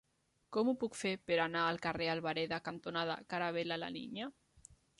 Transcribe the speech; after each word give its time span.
Com 0.55 0.69
ho 0.69 0.73
puc 0.83 0.95
fer 1.01 1.11
per 1.31 1.37
anar 1.43 1.65
al 1.65 1.77
carrer 1.83 2.07
Albareda 2.15 2.61
cantonada 2.69 3.19
Caravel·la 3.35 3.81
La 3.85 3.95
Niña? 4.01 4.31